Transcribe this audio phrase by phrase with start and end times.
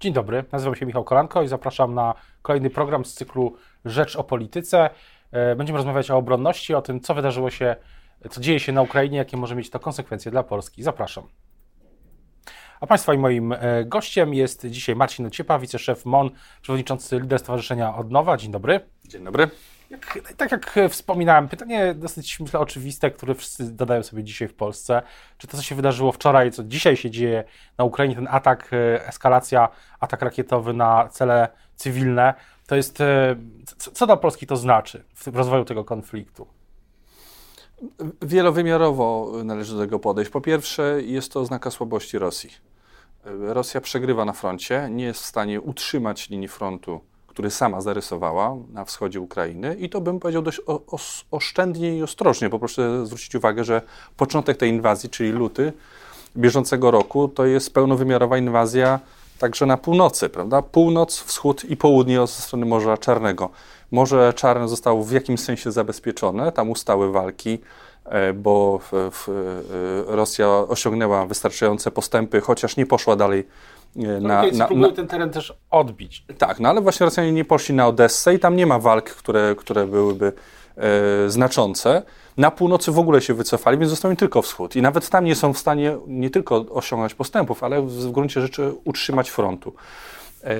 [0.00, 4.24] Dzień dobry, nazywam się Michał Kolanko i zapraszam na kolejny program z cyklu Rzecz o
[4.24, 4.90] Polityce.
[5.32, 7.76] E, będziemy rozmawiać o obronności, o tym, co wydarzyło się,
[8.30, 10.82] co dzieje się na Ukrainie, jakie może mieć to konsekwencje dla Polski.
[10.82, 11.24] Zapraszam.
[12.80, 16.30] A Państwa i moim e, gościem jest dzisiaj Marcin Ociepa, wiceszef MON,
[16.62, 18.36] przewodniczący Lider Stowarzyszenia Odnowa.
[18.36, 18.80] Dzień dobry.
[19.04, 19.50] Dzień dobry.
[19.90, 25.02] Jak, tak jak wspominałem, pytanie dosyć myślę oczywiste, które wszyscy dodają sobie dzisiaj w Polsce.
[25.38, 27.44] Czy to, co się wydarzyło wczoraj, co dzisiaj się dzieje
[27.78, 29.68] na Ukrainie, ten atak, e, eskalacja,
[30.00, 32.34] atak rakietowy na cele cywilne,
[32.66, 33.00] to jest.
[33.00, 33.36] E,
[33.78, 36.46] co, co dla Polski to znaczy w rozwoju tego konfliktu?
[38.22, 40.30] Wielowymiarowo należy do tego podejść.
[40.30, 42.50] Po pierwsze, jest to oznaka słabości Rosji.
[43.24, 47.00] E, Rosja przegrywa na froncie, nie jest w stanie utrzymać linii frontu
[47.38, 50.60] który sama zarysowała na wschodzie Ukrainy i to bym powiedział dość
[51.30, 53.82] oszczędnie i ostrożnie, bo proszę zwrócić uwagę, że
[54.16, 55.72] początek tej inwazji, czyli luty
[56.36, 59.00] bieżącego roku, to jest pełnowymiarowa inwazja
[59.38, 60.62] także na północy, prawda?
[60.62, 63.50] Północ, wschód i południe ze strony Morza Czarnego.
[63.90, 67.58] Morze Czarne zostało w jakimś sensie zabezpieczone, tam ustały walki,
[68.04, 69.28] e, bo w, w,
[70.08, 73.44] e, Rosja osiągnęła wystarczające postępy, chociaż nie poszła dalej
[73.96, 76.24] na, na, próbują ten teren też odbić.
[76.38, 79.54] Tak, no ale właśnie Rosjanie nie poszli na Odessę i tam nie ma walk, które,
[79.58, 80.32] które byłyby
[80.76, 82.02] e, znaczące.
[82.36, 84.76] Na północy w ogóle się wycofali, więc został im tylko wschód.
[84.76, 88.40] I nawet tam nie są w stanie nie tylko osiągnąć postępów, ale w, w gruncie
[88.40, 89.74] rzeczy utrzymać frontu.
[90.42, 90.54] E,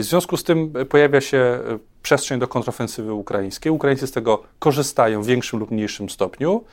[0.00, 1.60] w związku z tym pojawia się
[2.04, 3.72] przestrzeń do kontrofensywy ukraińskiej.
[3.72, 6.64] Ukraińcy z tego korzystają w większym lub mniejszym stopniu.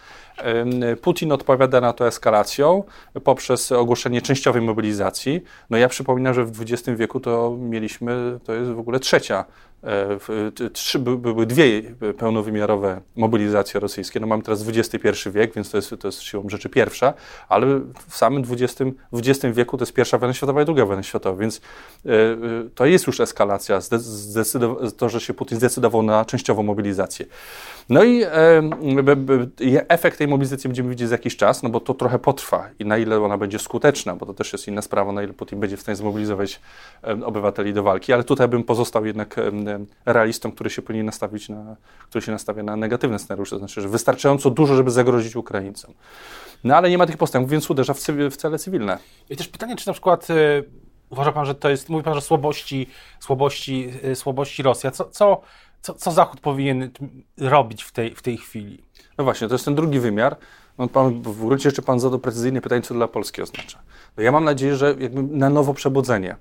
[1.02, 2.84] Putin odpowiada na to eskalacją
[3.24, 5.42] poprzez ogłoszenie częściowej mobilizacji.
[5.70, 9.46] No ja przypominam, że w XX wieku to mieliśmy, to jest w ogóle trzecia
[9.84, 11.82] E, trzy, były dwie
[12.18, 14.20] pełnowymiarowe mobilizacje rosyjskie.
[14.20, 17.14] No mamy teraz XXI wiek, więc to jest, to jest siłą rzeczy pierwsza,
[17.50, 18.82] ale w samym XX,
[19.14, 21.62] XX wieku to jest pierwsza wojna światowa i druga wojna światowa, więc
[22.06, 22.36] e, e,
[22.76, 23.80] to jest już eskalacja,
[24.98, 27.26] to, że się Putin zdecydował na częściową mobilizację.
[27.90, 28.24] No i
[29.88, 32.98] efekt tej mobilizacji będziemy widzieć za jakiś czas, no bo to trochę potrwa i na
[32.98, 35.82] ile ona będzie skuteczna, bo to też jest inna sprawa, na ile Putin będzie w
[35.82, 36.60] stanie zmobilizować
[37.26, 39.36] obywateli do walki, ale tutaj bym pozostał jednak
[40.06, 41.76] realistą, który się powinien nastawić na,
[42.10, 45.94] który się nastawia na negatywne scenariusze, to znaczy, że wystarczająco dużo, żeby zagrozić Ukraińcom.
[46.64, 48.00] No ale nie ma tych postępów, więc uderza w,
[48.32, 48.98] w cele cywilne.
[49.30, 50.64] I też pytanie, czy na przykład y,
[51.12, 52.88] uważa pan, że to jest, mówi pan, że słabości,
[53.20, 54.92] słabości, y, słabości Rosja.
[54.92, 55.42] Co, co,
[55.82, 56.92] co, co Zachód powinien
[57.38, 58.84] robić w tej, w tej chwili?
[59.18, 60.38] No właśnie, to jest ten drugi wymiar.
[60.78, 63.80] No pan, w gruncie rzeczy pan zadał precyzyjne pytanie, co dla Polski oznacza.
[64.18, 66.36] No ja mam nadzieję, że jakby na nowo przebudzenie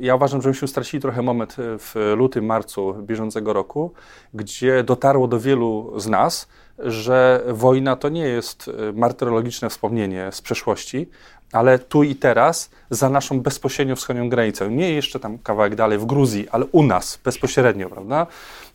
[0.00, 3.92] ja uważam, że myśmy stracili trochę moment e, w lutym, marcu bieżącego roku,
[4.34, 6.48] gdzie dotarło do wielu z nas,
[6.78, 11.08] że wojna to nie jest e, martyrologiczne wspomnienie z przeszłości,
[11.52, 14.70] ale tu i teraz za naszą bezpośrednio wschodnią granicą.
[14.70, 18.26] Nie jeszcze tam kawałek dalej w Gruzji, ale u nas bezpośrednio, prawda?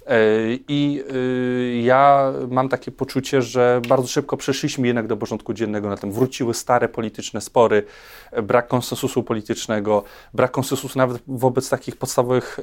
[0.09, 0.19] E,
[0.67, 5.97] I y, ja mam takie poczucie, że bardzo szybko przeszliśmy jednak do porządku dziennego na
[5.97, 6.11] tym.
[6.11, 7.83] Wróciły stare polityczne spory,
[8.43, 12.59] brak konsensusu politycznego, brak konsensusu nawet wobec takich podstawowych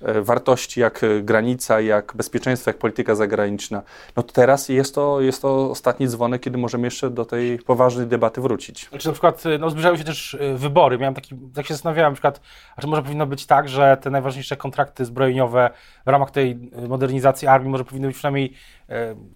[0.00, 3.82] e, wartości jak granica, jak bezpieczeństwo, jak polityka zagraniczna.
[4.16, 8.40] No teraz jest to, jest to ostatni dzwonek, kiedy możemy jeszcze do tej poważnej debaty
[8.40, 8.88] wrócić.
[8.88, 10.98] Znaczy na przykład no, zbliżały się też e, wybory.
[10.98, 12.40] Miałem taki, tak się zastanawiałem na przykład,
[12.76, 15.70] a czy może powinno być tak, że te najważniejsze kontrakty zbrojeniowe
[16.06, 18.52] w ramach tej modernizacji armii może powinny być przynajmniej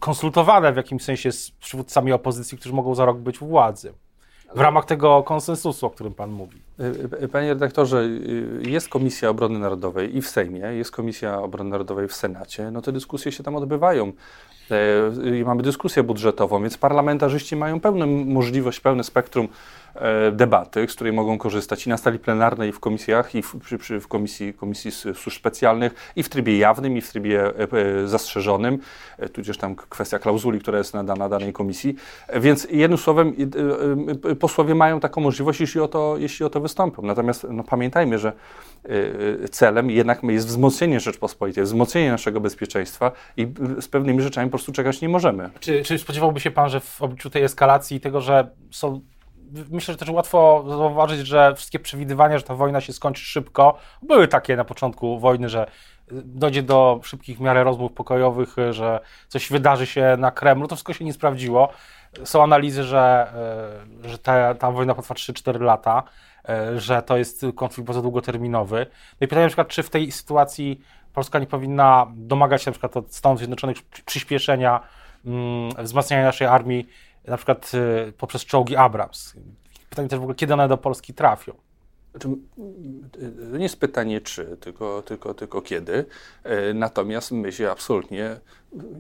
[0.01, 3.93] konsultowane w jakimś sensie z przywódcami opozycji, którzy mogą za rok być u władzy.
[4.55, 6.63] W ramach tego konsensusu, o którym Pan mówi.
[7.33, 8.09] Panie redaktorze,
[8.61, 12.71] jest Komisja Obrony Narodowej i w Sejmie, jest Komisja Obrony Narodowej w Senacie.
[12.71, 14.13] No te dyskusje się tam odbywają.
[15.45, 19.80] Mamy dyskusję budżetową, więc parlamentarzyści mają pełną możliwość, pełne spektrum E,
[20.33, 23.79] debaty, z której mogą korzystać i na sali plenarnej, i w komisjach, i w, przy,
[23.79, 27.53] przy, w komisji, komisji Służb Specjalnych, i w trybie jawnym, i w trybie e,
[28.03, 28.79] e, zastrzeżonym,
[29.33, 31.95] tudzież tam kwestia klauzuli, która jest nadana danej komisji.
[32.35, 33.35] Więc jednym słowem,
[34.41, 37.03] posłowie mają taką możliwość, jeśli o to, jeśli o to wystąpią.
[37.03, 38.33] Natomiast no, pamiętajmy, że
[39.51, 43.47] celem jednak jest wzmocnienie Rzeczpospolitej, wzmocnienie naszego bezpieczeństwa i
[43.81, 45.51] z pewnymi rzeczami po prostu czekać nie możemy.
[45.61, 49.01] Czy, czy spodziewałby się Pan, że w obliczu tej eskalacji i tego, że są
[49.71, 54.29] myślę, że też łatwo zauważyć, że wszystkie przewidywania, że ta wojna się skończy szybko, były
[54.29, 55.67] takie na początku wojny, że
[56.13, 60.93] dojdzie do szybkich w miarę rozmów pokojowych, że coś wydarzy się na Kremlu, to wszystko
[60.93, 61.69] się nie sprawdziło.
[62.25, 63.33] Są analizy, że,
[64.05, 66.03] e, że ta, ta wojna potrwa 3-4 lata,
[66.77, 68.87] że to jest konflikt bardzo długoterminowy.
[69.21, 70.81] No i pytanie na przykład, czy w tej sytuacji
[71.15, 74.81] Polska nie powinna domagać się na przykład od Stanów Zjednoczonych przyspieszenia,
[75.27, 76.89] mm, wzmacniania naszej armii
[77.25, 77.73] na przykład
[78.09, 79.35] y, poprzez czołgi Abrams.
[79.91, 81.53] Pytanie też w ogóle, kiedy one do Polski trafią?
[82.11, 82.29] Znaczy,
[83.51, 86.05] to nie jest pytanie czy, tylko, tylko, tylko kiedy.
[86.75, 88.41] Natomiast my się absolutnie,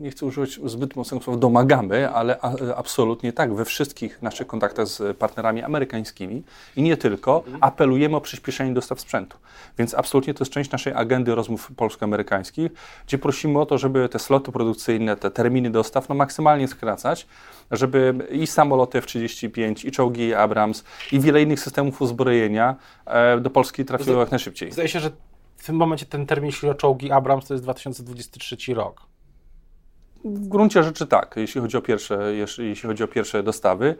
[0.00, 2.40] nie chcę używać zbyt mocnego słowa, domagamy, ale
[2.76, 6.42] absolutnie tak, we wszystkich naszych kontaktach z partnerami amerykańskimi
[6.76, 9.38] i nie tylko, apelujemy o przyspieszenie dostaw sprzętu.
[9.78, 12.72] Więc absolutnie to jest część naszej agendy rozmów polsko-amerykańskich,
[13.06, 17.26] gdzie prosimy o to, żeby te sloty produkcyjne, te terminy dostaw no maksymalnie skracać,
[17.70, 22.76] żeby i samoloty F-35, i czołgi Abrams, i wiele innych systemów uzbrojenia
[23.06, 24.72] e, do Polski trafiło jak najszybciej.
[24.72, 25.10] Zdaje się, że
[25.56, 29.09] w tym momencie ten termin, jeśli o czołgi Abrams, to jest 2023 rok.
[30.24, 33.96] W gruncie rzeczy tak, jeśli chodzi o pierwsze, jeśli chodzi o pierwsze dostawy.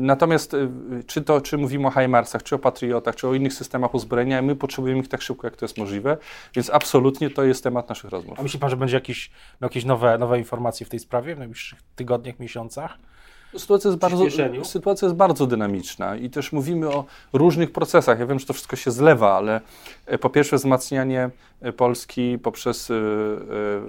[0.00, 0.68] Natomiast y,
[1.06, 4.56] czy to, czy mówimy o HIMARSach, czy o Patriotach, czy o innych systemach uzbrojenia, my
[4.56, 6.16] potrzebujemy ich tak szybko, jak to jest możliwe,
[6.54, 8.40] więc absolutnie to jest temat naszych rozmów.
[8.40, 11.78] A myśli Pan, że będzie jakieś, jakieś nowe, nowe informacje w tej sprawie w najbliższych
[11.96, 12.98] tygodniach, miesiącach?
[13.56, 14.24] Sytuacja jest, bardzo,
[14.64, 18.18] sytuacja jest bardzo dynamiczna i też mówimy o różnych procesach.
[18.18, 19.60] Ja wiem, że to wszystko się zlewa, ale
[20.06, 22.94] e, po pierwsze wzmacnianie e, Polski poprzez e,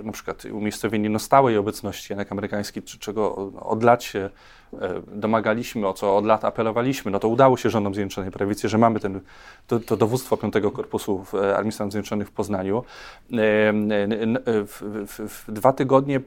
[0.03, 4.29] na przykład umiejscowienie no stałej obecności jednak amerykańskiej, czego od lat się
[5.07, 8.99] domagaliśmy, o co od lat apelowaliśmy, no to udało się rządom Zjednoczonej Prawicy, że mamy
[8.99, 9.19] ten,
[9.67, 12.83] to, to dowództwo piątego Korpusu w Armii Stanów Zjednoczonych w Poznaniu.
[13.29, 16.21] W, w, w dwa tygodnie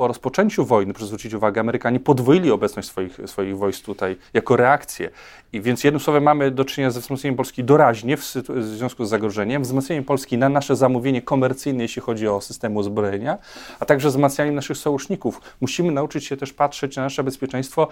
[0.00, 5.10] po rozpoczęciu wojny, proszę zwrócić uwagę, Amerykanie podwoili obecność swoich, swoich wojsk tutaj jako reakcję.
[5.52, 9.08] I więc jednym słowem mamy do czynienia ze wzmocnieniem Polski doraźnie w, w związku z
[9.08, 13.38] zagrożeniem, wzmocnieniem Polski na nasze zamówienie komercyjne, jeśli chodzi o systemy uzbrojenia,
[13.80, 15.40] a także wzmacnianiem naszych sojuszników.
[15.60, 17.88] Musimy nauczyć się też patrzeć na nasze bezpieczeństwo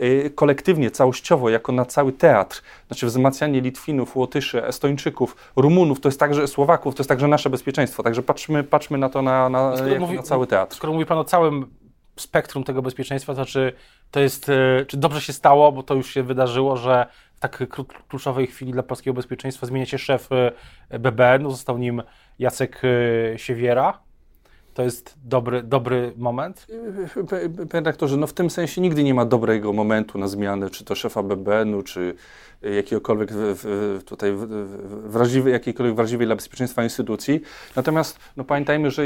[0.00, 2.62] y, kolektywnie, całościowo, jako na cały teatr.
[2.86, 8.02] Znaczy wzmacnianie Litwinów, Łotyszy, Estończyków, Rumunów, to jest także Słowaków, to jest także nasze bezpieczeństwo.
[8.02, 10.76] Także patrzmy, patrzmy na to na, na, mówi, na cały teatr.
[10.76, 11.66] Skoro mówi Pan o całym całym
[12.16, 13.72] spektrum tego bezpieczeństwa, to czy
[14.10, 17.64] to jest, e, czy dobrze się stało, bo to już się wydarzyło, że w tak
[18.08, 20.28] kluczowej chwili dla polskiego bezpieczeństwa zmienia się szef
[20.90, 22.02] e, BBN, został nim
[22.38, 23.98] Jacek e, Siewiera.
[24.74, 26.66] To jest dobry, dobry moment?
[27.30, 30.94] Panie redaktorze, no w tym sensie nigdy nie ma dobrego momentu na zmianę, czy to
[30.94, 32.14] szefa BBN-u, czy
[32.62, 33.30] jakiegokolwiek
[34.06, 34.32] tutaj
[34.88, 37.40] wrażliwej, jakiejkolwiek wrażliwej dla bezpieczeństwa instytucji.
[37.76, 39.02] Natomiast no, pamiętajmy, że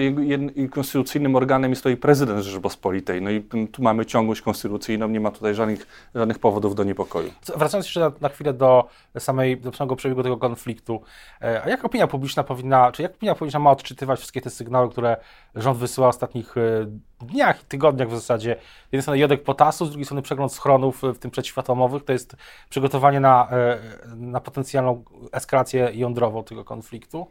[0.70, 3.22] konstytucyjnym organem jest i prezydent Rzeczpospolitej.
[3.22, 7.30] No i tu mamy ciągłość konstytucyjną, nie ma tutaj żadnych, żadnych powodów do niepokoju.
[7.56, 8.88] Wracając jeszcze na, na chwilę do
[9.18, 11.02] samej, do samego przebiegu tego konfliktu,
[11.42, 14.90] e, a jak opinia publiczna powinna, czy jak opinia publiczna ma odczytywać wszystkie te sygnały,
[14.90, 15.16] które
[15.54, 16.86] rząd wysyła w ostatnich e,
[17.26, 18.56] dniach tygodniach w zasadzie.
[18.60, 22.04] Z jednej strony jodek potasu, z drugiej strony przegląd schronów, w tym przeciwatomowych.
[22.04, 22.36] To jest
[22.70, 23.78] przygotowanie na, e,
[24.16, 27.26] na potencjalną eskalację jądrową tego konfliktu.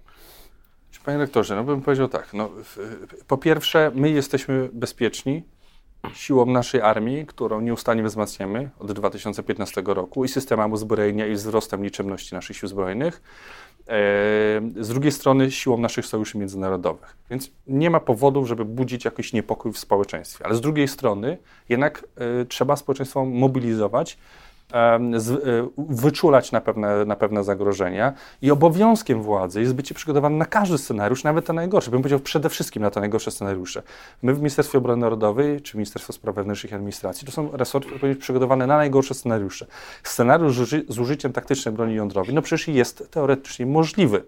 [1.05, 2.33] Panie rektorze, no bym powiedział tak.
[2.33, 2.49] No,
[3.27, 5.43] po pierwsze, my jesteśmy bezpieczni
[6.13, 12.35] siłą naszej armii, którą nieustannie wzmacniamy od 2015 roku i systemem uzbrojenia i wzrostem liczebności
[12.35, 13.21] naszych sił zbrojnych
[14.79, 17.17] z drugiej strony siłą naszych sojuszy międzynarodowych.
[17.29, 20.45] Więc nie ma powodów, żeby budzić jakiś niepokój w społeczeństwie.
[20.45, 21.37] Ale z drugiej strony
[21.69, 24.17] jednak e, trzeba społeczeństwo mobilizować e,
[25.77, 31.23] wyczulać na pewne, na pewne zagrożenia i obowiązkiem władzy jest bycie przygotowany na każdy scenariusz,
[31.23, 31.91] nawet ten najgorszy.
[31.91, 33.83] Bym powiedział przede wszystkim na te najgorsze scenariusze.
[34.21, 37.99] My w Ministerstwie Obrony Narodowej czy Ministerstwo Spraw Wewnętrznych i Administracji to są resorty, które
[37.99, 39.65] powinny być przygotowane na najgorsze scenariusze.
[40.03, 40.57] Scenariusz
[40.87, 44.23] z użyciem taktycznej broni jądrowej, no przecież jest teoretycznie możliwy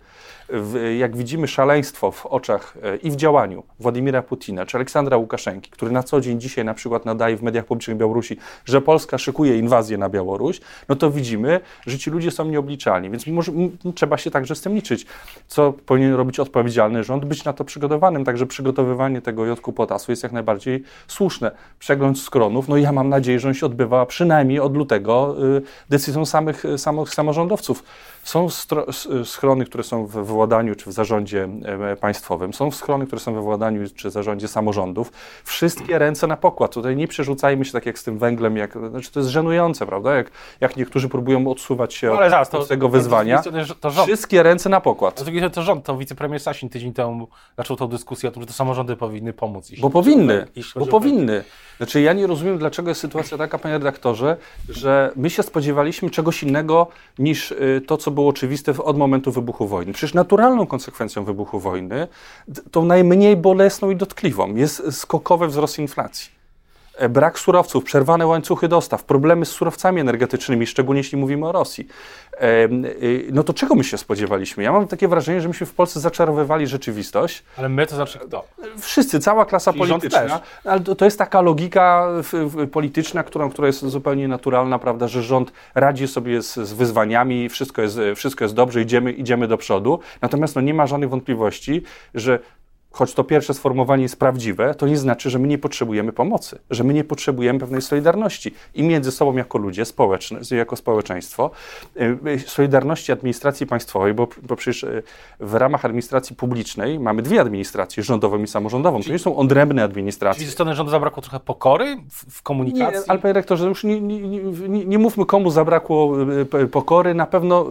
[0.97, 5.91] jak widzimy szaleństwo w oczach e, i w działaniu Władimira Putina czy Aleksandra Łukaszenki, który
[5.91, 9.97] na co dzień dzisiaj na przykład nadaje w mediach publicznych Białorusi, że Polska szykuje inwazję
[9.97, 10.32] na Białoruś,
[10.89, 13.51] no to widzimy, że ci ludzie są nieobliczalni, więc może,
[13.95, 15.05] trzeba się także z tym liczyć.
[15.47, 17.25] Co powinien robić odpowiedzialny rząd?
[17.25, 21.51] Być na to przygotowanym, także przygotowywanie tego jodku potasu jest jak najbardziej słuszne.
[21.79, 26.25] Przegląd skronów, no ja mam nadzieję, że on się odbywa przynajmniej od lutego y, decyzją
[26.25, 27.83] samych, samych samorządowców.
[28.23, 28.47] Są
[29.23, 33.41] schrony, które są w władaniu czy w zarządzie e, państwowym, są schrony, które są we
[33.41, 35.11] władaniu czy zarządzie samorządów.
[35.43, 36.73] Wszystkie ręce na pokład.
[36.73, 40.15] Tutaj nie przerzucajmy się tak jak z tym węglem, jak, znaczy to jest żenujące, prawda?
[40.23, 43.41] Jak, jak niektórzy próbują odsuwać się no, Ale od, zaraz, to, tego wyzwania.
[43.79, 45.23] To rząd, Wszystkie ręce na pokład.
[45.23, 47.27] Drugiej strony to rząd, to wicepremier Sasin tydzień temu
[47.57, 49.71] zaczął tą dyskusję o tym, że to samorządy powinny pomóc.
[49.81, 51.43] Bo powinny, bo powinny.
[51.77, 54.37] Znaczy ja nie rozumiem, dlaczego jest sytuacja taka, panie redaktorze,
[54.69, 56.87] że my się spodziewaliśmy czegoś innego
[57.19, 59.93] niż y, to, co było oczywiste od momentu wybuchu wojny.
[59.93, 62.07] Przecież naturalną konsekwencją wybuchu wojny,
[62.71, 66.42] tą najmniej bolesną i dotkliwą, jest skokowy wzrost inflacji.
[66.97, 71.87] E, brak surowców, przerwane łańcuchy dostaw, problemy z surowcami energetycznymi, szczególnie jeśli mówimy o Rosji.
[73.31, 74.63] No to czego my się spodziewaliśmy?
[74.63, 77.43] Ja mam takie wrażenie, że myśmy w Polsce zaczarowywali rzeczywistość.
[77.57, 78.45] Ale my to znaczy kto?
[78.77, 80.41] Wszyscy, cała klasa Czyli polityczna.
[80.63, 82.07] Ale to, to, jest taka logika
[82.71, 87.81] polityczna, którą, która jest zupełnie naturalna, prawda, że rząd radzi sobie z, z wyzwaniami, wszystko
[87.81, 89.99] jest, wszystko jest dobrze, idziemy, idziemy do przodu.
[90.21, 91.83] Natomiast no, nie ma żadnych wątpliwości,
[92.15, 92.39] że
[92.93, 96.83] choć to pierwsze sformułowanie jest prawdziwe, to nie znaczy, że my nie potrzebujemy pomocy, że
[96.83, 101.51] my nie potrzebujemy pewnej solidarności i między sobą jako ludzie, społeczne, jako społeczeństwo,
[101.97, 105.03] y, y, solidarności administracji państwowej, bo, bo przecież y,
[105.39, 109.03] w ramach administracji publicznej mamy dwie administracje, rządową i samorządową.
[109.03, 110.37] To nie są odrębne administracje.
[110.37, 112.99] Czyli ze strony rządu zabrakło trochę pokory w, w komunikacji?
[112.99, 114.19] Nie, ale panie rektorze, już nie, nie,
[114.69, 116.15] nie, nie mówmy komu zabrakło
[116.71, 117.67] pokory, na pewno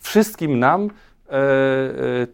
[0.00, 0.90] wszystkim nam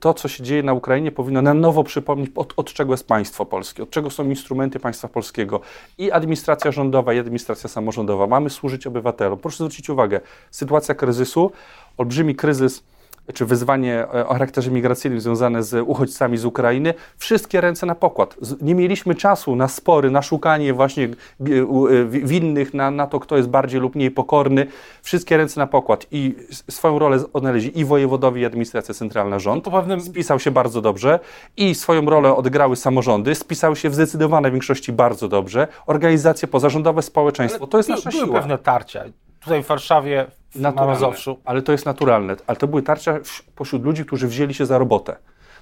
[0.00, 3.46] to, co się dzieje na Ukrainie, powinno na nowo przypomnieć, od, od, czego jest państwo
[3.46, 5.60] polskie, od czego są instrumenty państwa polskiego.
[5.98, 8.26] I administracja rządowa, i administracja samorządowa.
[8.26, 9.38] Mamy służyć obywatelom.
[9.38, 11.52] Proszę zwrócić uwagę, sytuacja kryzysu,
[11.96, 12.82] olbrzymi kryzys
[13.32, 18.36] czy wyzwanie e, o charakterze migracyjnym związane z uchodźcami z Ukrainy, wszystkie ręce na pokład.
[18.60, 21.08] Nie mieliśmy czasu na spory, na szukanie właśnie e,
[22.06, 24.66] winnych, na, na to, kto jest bardziej lub mniej pokorny.
[25.02, 26.34] Wszystkie ręce na pokład i
[26.70, 29.66] swoją rolę odnaleźli i wojewodowie, i administracja centralna rząd.
[29.66, 30.00] No pewnym...
[30.00, 31.20] Spisał się bardzo dobrze
[31.56, 35.68] i swoją rolę odegrały samorządy, spisały się w zdecydowanej większości bardzo dobrze.
[35.86, 38.38] Organizacje pozarządowe, społeczeństwo, to jest nasza były siła.
[38.38, 39.04] pewne tarcia.
[39.40, 41.40] Tutaj w Warszawie na Mazowszu.
[41.44, 42.36] Ale to jest naturalne.
[42.46, 43.18] Ale to były tarcia
[43.54, 45.16] pośród ludzi, którzy wzięli się za robotę.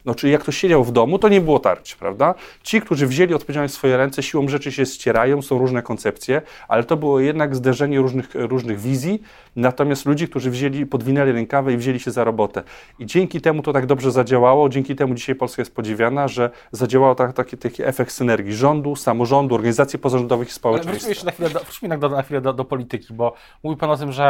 [0.04, 2.34] No, czyli jak ktoś siedział w domu, to nie było tarć, prawda?
[2.62, 6.84] Ci, którzy wzięli odpowiedzialność w swoje ręce, siłą rzeczy się ścierają, są różne koncepcje, ale
[6.84, 9.22] to było jednak zderzenie różnych, różnych wizji,
[9.56, 12.62] natomiast ludzi, którzy wzięli, podwinęli rękawy i wzięli się za robotę.
[12.98, 17.14] I dzięki temu to tak dobrze zadziałało, dzięki temu dzisiaj Polska jest podziwiana, że zadziałał
[17.14, 20.92] tak, taki, taki efekt synergii rządu, samorządu, organizacji pozarządowych i społeczeństwa.
[20.92, 23.90] Wróćmy jeszcze na chwilę, do, wróćmy na, na chwilę do, do, polityki, bo mówi Pan
[23.90, 24.24] o tym, że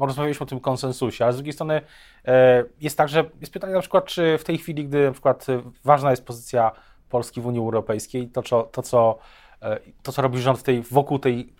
[0.00, 1.80] e, rozmawialiśmy o tym konsensusie, ale z drugiej strony
[2.24, 5.46] e, jest tak, że jest pytanie na przykład, czy w tej chwili, gdy na przykład
[5.84, 6.72] ważna jest pozycja
[7.08, 9.18] Polski w Unii Europejskiej, to, co, to, co,
[9.62, 11.52] e, to, co robi rząd w tej, wokół tej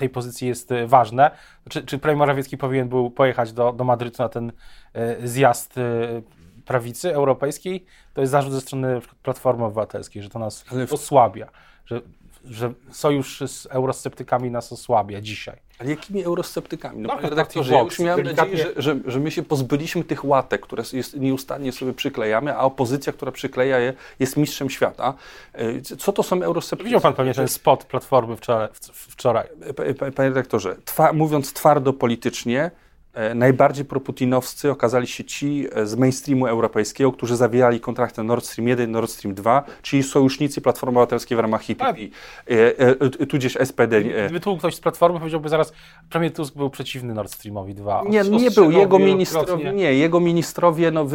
[0.00, 1.30] tej pozycji jest e, ważne.
[1.68, 4.52] Czy, czy premier Morawiecki powinien był pojechać do, do Madrytu na ten
[4.92, 5.82] e, zjazd e,
[6.64, 7.86] prawicy europejskiej?
[8.14, 11.48] To jest zarzut ze strony Platformy Obywatelskiej, że to nas osłabia,
[11.84, 12.00] że
[12.44, 15.56] że sojusz z eurosceptykami nas osłabia dzisiaj.
[15.78, 17.02] Ale jakimi eurosceptykami?
[17.02, 20.24] No, no panie redaktorze, ja już miałem nadzieję, że, że, że, my się pozbyliśmy tych
[20.24, 25.14] łatek, które jest, nieustannie sobie przyklejamy, a opozycja, która przykleja je, jest mistrzem świata.
[25.98, 26.84] Co to są eurosceptyki?
[26.84, 28.68] Widział pan pewnie ten spot Platformy wczoraj.
[28.92, 29.48] wczoraj.
[30.16, 32.70] Panie redaktorze, twa, mówiąc twardo politycznie, E,
[33.34, 38.90] najbardziej proputinowscy okazali się ci e, z mainstreamu europejskiego, którzy zawierali kontrakty Nord Stream 1
[38.90, 41.98] Nord Stream 2, czyli sojusznicy Platformy Obywatelskiej w ramach HPP,
[42.46, 44.00] e, tudzież SPD.
[44.02, 45.72] Gdyby tu ktoś z Platformy powiedziałby zaraz,
[46.10, 48.02] premier Tusk był przeciwny Nord Streamowi 2.
[48.08, 48.70] Nie, nie był.
[48.70, 51.06] Jego ministrowie, nie, jego ministrowie, no,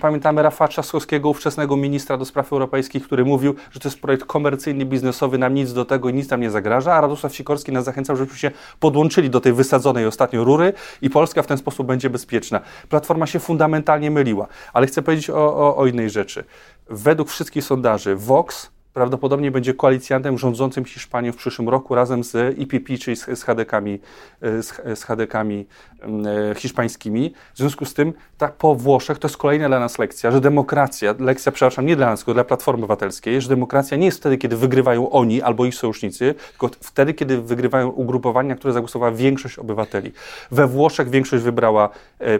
[0.00, 4.84] pamiętamy Rafała Trzaskowskiego, ówczesnego ministra do spraw europejskich, który mówił, że to jest projekt komercyjny,
[4.84, 8.16] biznesowy, nam nic do tego i nic nam nie zagraża, a Radosław Sikorski nas zachęcał,
[8.16, 12.10] żebyśmy się podłączyli do tej wysadzonej ostatnio rury i Polska Polska w ten sposób będzie
[12.10, 12.60] bezpieczna.
[12.88, 16.44] Platforma się fundamentalnie myliła, ale chcę powiedzieć o, o, o innej rzeczy.
[16.88, 22.98] Według wszystkich sondaży Vox prawdopodobnie będzie koalicjantem rządzącym Hiszpanią w przyszłym roku razem z IPP,
[22.98, 23.98] czyli z, z HDK-ami,
[24.42, 25.66] e, z, z HDK-ami
[26.02, 27.34] e, hiszpańskimi.
[27.54, 31.14] W związku z tym, tak po Włoszech, to jest kolejna dla nas lekcja, że demokracja,
[31.18, 34.56] lekcja, przepraszam, nie dla nas, tylko dla Platformy Obywatelskiej, że demokracja nie jest wtedy, kiedy
[34.56, 40.12] wygrywają oni albo ich sojusznicy, tylko wtedy, kiedy wygrywają ugrupowania, które zagłosowała większość obywateli.
[40.50, 41.88] We Włoszech większość wybrała
[42.20, 42.38] e, e,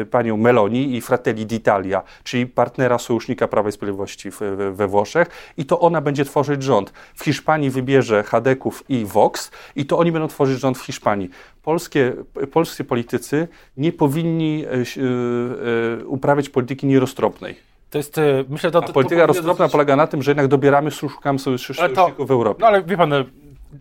[0.00, 4.40] e, panią Meloni i Fratelli d'Italia, czyli partnera, sojusznika Prawa i Sprawiedliwości w,
[4.74, 6.92] we Włoszech i to ona będzie tworzyć rząd.
[7.14, 11.30] W Hiszpanii wybierze Hadeków i Vox i to oni będą tworzyć rząd w Hiszpanii.
[11.62, 12.12] Polskie,
[12.52, 17.56] polscy politycy nie powinni e, e, uprawiać polityki nieroztropnej.
[17.90, 19.72] To jest, e, myślę, to, to polityka to roztropna dosyć...
[19.72, 22.60] polega na tym, że jednak dobieramy, szukamy sojuszników w Europie.
[22.60, 23.12] No ale wie pan,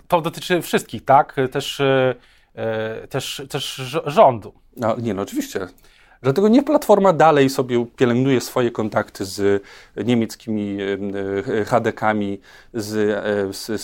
[0.08, 1.36] to dotyczy wszystkich, tak?
[1.52, 1.82] Też,
[3.10, 4.54] też, też rządu.
[4.78, 5.68] No, nie, no oczywiście.
[6.22, 9.64] Dlatego niech Platforma dalej sobie pielęgnuje swoje kontakty z
[10.06, 10.78] niemieckimi
[11.66, 12.40] HDK-ami,
[12.74, 13.82] z, z,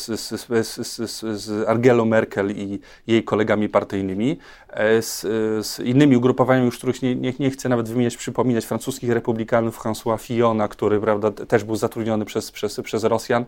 [0.67, 4.37] z, z Angelą Merkel i jej kolegami partyjnymi,
[5.01, 5.21] z,
[5.67, 10.19] z innymi ugrupowaniami, już których nie, nie, nie, chcę nawet wymieniać, przypominać, francuskich republikanów, François
[10.19, 13.45] Fillona, który prawda, też był zatrudniony przez, przez, przez Rosjan.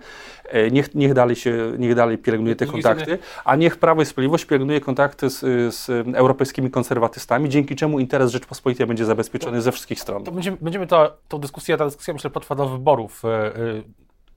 [0.71, 4.81] Niech, niech, dalej się, niech dalej pielęgnuje te kontakty, a niech Prawo i Sprawiedliwość pielęgnuje
[4.81, 5.39] kontakty z,
[5.75, 10.23] z europejskimi konserwatystami, dzięki czemu interes Rzeczpospolitej będzie zabezpieczony ze wszystkich stron.
[10.23, 13.25] To będziemy, będziemy to, tą dyskusję, ta dyskusja myślę potrwa do wyborów.
[13.25, 13.51] E,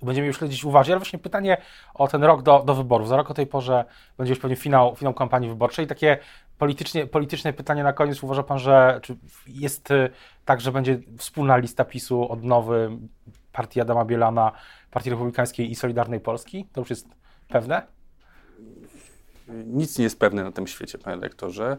[0.03, 1.57] będziemy już śledzić uważnie, ale właśnie pytanie
[1.95, 3.09] o ten rok do, do wyborów.
[3.09, 3.85] Za rok o tej porze
[4.19, 5.87] będzie już pewnie finał, finał kampanii wyborczej.
[5.87, 6.19] Takie
[6.63, 8.23] politycznie, polityczne pytanie na koniec.
[8.23, 9.01] Uważa Pan, że
[9.47, 10.11] jest y,
[10.45, 12.99] tak, że będzie wspólna lista PiSu, odnowy,
[13.53, 14.53] partii Adama Bielana,
[14.91, 16.69] Partii Republikańskiej i Solidarnej Polski?
[16.73, 17.09] To już jest
[17.49, 17.87] pewne?
[19.67, 21.77] Nic nie jest pewne na tym świecie, panie lektorze.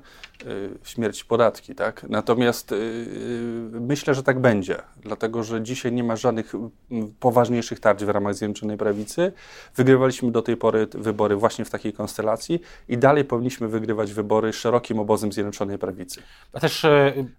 [0.47, 2.05] Y, śmierć podatki, tak?
[2.09, 6.53] Natomiast y, y, myślę, że tak będzie, dlatego że dzisiaj nie ma żadnych
[7.19, 9.31] poważniejszych tarć w ramach Zjednoczonej Prawicy.
[9.75, 14.99] Wygrywaliśmy do tej pory wybory właśnie w takiej konstelacji i dalej powinniśmy wygrywać wybory szerokim
[14.99, 16.21] obozem Zjednoczonej Prawicy.
[16.53, 16.85] A też,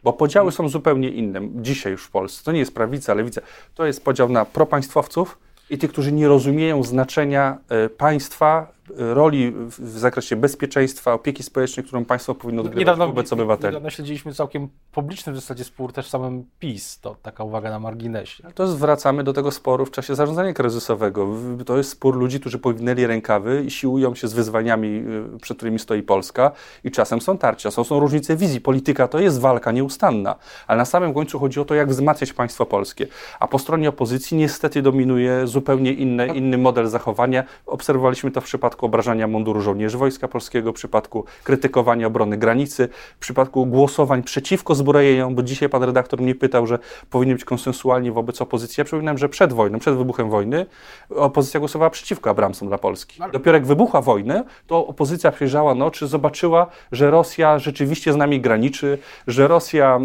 [0.02, 1.40] Bo podziały są zupełnie inne.
[1.54, 2.44] Dzisiaj już w Polsce.
[2.44, 3.40] To nie jest prawica, lewica.
[3.74, 5.38] To jest podział na propaństwowców
[5.70, 7.58] i tych, którzy nie rozumieją znaczenia
[7.96, 13.72] państwa roli w zakresie bezpieczeństwa, opieki społecznej, którą państwo powinno odgrywać niedawno, wobec obywateli.
[13.72, 18.44] Niedawno śledziliśmy całkiem publiczny w zasadzie spór też samym PiS, to taka uwaga na marginesie.
[18.54, 21.28] To zwracamy do tego sporu w czasie zarządzania kryzysowego.
[21.66, 25.78] To jest spór ludzi, którzy powinęli rękawy i siłują się z wyzwaniami, y, przed którymi
[25.78, 26.52] stoi Polska
[26.84, 28.60] i czasem są tarcia, są, są różnice wizji.
[28.60, 30.36] Polityka to jest walka nieustanna,
[30.66, 33.06] ale na samym końcu chodzi o to, jak wzmacniać państwo polskie.
[33.40, 37.44] A po stronie opozycji niestety dominuje zupełnie inny, inny model zachowania.
[37.66, 42.88] Obserwowaliśmy to w przypadku przypadku obrażania munduru żołnierzy Wojska Polskiego, w przypadku krytykowania obrony granicy,
[43.16, 46.78] w przypadku głosowań przeciwko zbrojeniom, bo dzisiaj pan redaktor mnie pytał, że
[47.10, 48.80] powinien być konsensualnie wobec opozycji.
[48.80, 50.66] Ja przypominam, że przed wojną, przed wybuchem wojny,
[51.10, 53.20] opozycja głosowała przeciwko Abramsom dla Polski.
[53.32, 58.40] Dopiero jak wybuchła wojna, to opozycja przyjrzała no, czy zobaczyła, że Rosja rzeczywiście z nami
[58.40, 60.00] graniczy, że Rosja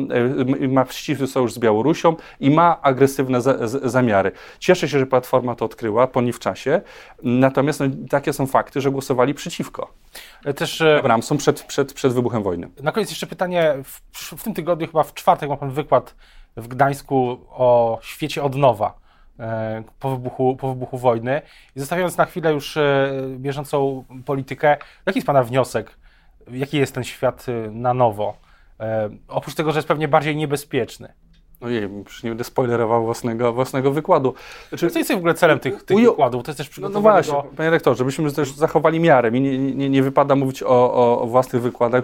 [0.62, 3.42] e, ma ścisły sojusz z Białorusią i ma agresywne
[3.84, 4.32] zamiary.
[4.60, 6.82] Cieszę się, że Platforma to odkryła, po nie w czasie,
[7.24, 9.94] natomiast no, takie są fakty fakty, że głosowali przeciwko.
[10.56, 12.70] Też e, Abramsom przed, przed, przed wybuchem wojny.
[12.84, 13.75] Na koniec jeszcze pytanie.
[13.84, 14.01] W,
[14.38, 16.16] w tym tygodniu, chyba w czwartek, ma Pan wykład
[16.58, 18.94] w Gdańsku o świecie od nowa
[19.39, 21.42] e, po wybuchu, po wybuchu wojny.
[21.75, 25.92] I zostawiając na chwilę już e, bieżącą politykę, jaki jest Pana wniosek?
[26.51, 28.38] Jaki jest ten świat na nowo?
[29.28, 31.13] Oprócz tego, że jest pewnie bardziej niebezpieczny.
[31.62, 34.34] Ojej, już nie będę spoilerował własnego, własnego wykładu.
[34.70, 36.12] Znaczy, Co jest w ogóle celem tych, tych ujo...
[36.12, 36.44] wykładów?
[36.44, 37.44] To jest też No, no właśnie, do...
[37.58, 39.32] panie rektorze, żebyśmy też zachowali miarę.
[39.32, 42.04] Mi nie, nie, nie wypada mówić o, o, o, własnych wykładach.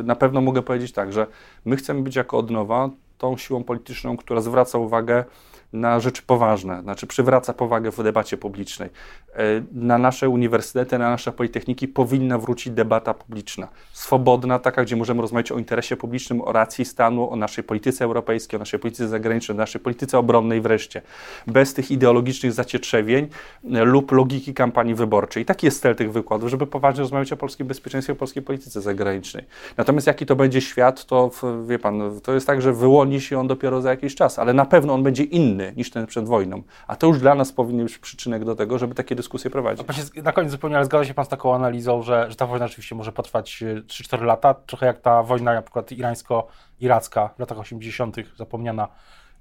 [0.00, 1.26] Y, na pewno mogę powiedzieć tak, że
[1.64, 5.24] my chcemy być jako odnowa tą siłą polityczną, która zwraca uwagę
[5.72, 8.88] na rzeczy poważne, znaczy przywraca powagę w debacie publicznej.
[9.34, 9.38] E,
[9.72, 13.68] na nasze uniwersytety, na nasze politechniki powinna wrócić debata publiczna.
[13.92, 18.56] Swobodna, taka, gdzie możemy rozmawiać o interesie publicznym, o racji stanu, o naszej polityce europejskiej,
[18.56, 21.02] o naszej polityce zagranicznej, o naszej polityce obronnej wreszcie.
[21.46, 23.28] Bez tych ideologicznych zacietrzewień
[23.72, 25.42] e, lub logiki kampanii wyborczej.
[25.42, 28.80] I taki jest cel tych wykładów, żeby poważnie rozmawiać o polskim bezpieczeństwie, o polskiej polityce
[28.80, 29.44] zagranicznej.
[29.76, 31.30] Natomiast jaki to będzie świat, to
[31.66, 34.64] wie pan, to jest tak, że wyłoni się on dopiero za jakiś czas, ale na
[34.64, 36.62] pewno on będzie inny inny niż ten przed wojną.
[36.86, 39.86] A to już dla nas powinien być przyczynek do tego, żeby takie dyskusje prowadzić.
[40.22, 42.94] na koniec zupełnie, ale zgadza się Pan z taką analizą, że, że ta wojna rzeczywiście
[42.94, 48.16] może potrwać 3-4 e, lata, trochę jak ta wojna na przykład irańsko-iracka w latach 80.,
[48.36, 48.88] zapomniana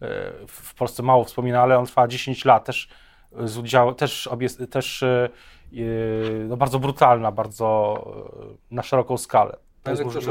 [0.01, 0.07] e,
[0.47, 2.89] w Polsce mało wspomina, ale on trwa 10 lat, też
[3.43, 5.29] z udziału, też, obie, też e,
[6.47, 8.03] no, bardzo brutalna, bardzo
[8.71, 9.57] na szeroką skalę.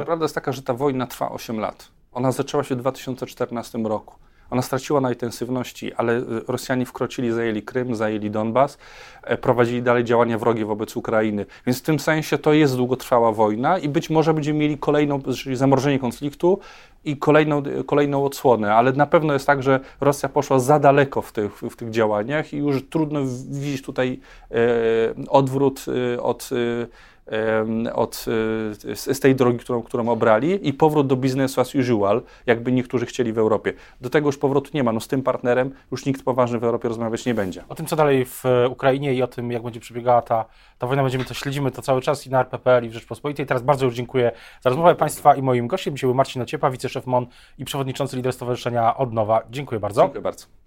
[0.04, 1.88] Prawda jest taka, że ta wojna trwa 8 lat.
[2.12, 4.14] Ona zaczęła się w 2014 roku.
[4.50, 8.78] Ona straciła na intensywności, ale y, Rosjanie wkroczyli, zajęli Krym, zajęli Donbas,
[9.22, 11.46] e, prowadzili dalej działania wrogie wobec Ukrainy.
[11.66, 15.20] Więc w tym sensie to jest długotrwała wojna i być może będziemy mieli kolejną,
[15.52, 16.58] zamrożenie konfliktu
[17.04, 21.32] i kolejną, kolejną odsłonę, ale na pewno jest tak, że Rosja poszła za daleko w
[21.32, 24.56] tych, w tych działaniach i już trudno widzieć tutaj e,
[25.28, 25.84] odwrót
[26.14, 26.86] e, od e,
[27.94, 28.24] od,
[28.84, 33.06] y, z tej drogi, którą, którą obrali i powrót do business as usual, jakby niektórzy
[33.06, 33.72] chcieli w Europie.
[34.00, 34.92] Do tego już powrotu nie ma.
[34.92, 37.64] No z tym partnerem już nikt poważny w Europie rozmawiać nie będzie.
[37.68, 40.44] O tym, co dalej w e, Ukrainie i o tym, jak będzie przebiegała ta,
[40.78, 43.46] ta wojna, będziemy to śledzimy to cały czas i na RPPL i w Rzeczpospolitej.
[43.46, 45.94] Teraz bardzo już dziękuję za rozmowę Państwa i moim gościem.
[45.94, 47.26] Dzisiaj był Marcin Ociepa, wiceszef MON
[47.58, 49.42] i przewodniczący lider Stowarzyszenia Odnowa.
[49.50, 50.02] Dziękuję bardzo.
[50.02, 50.59] Dziękuję bardzo.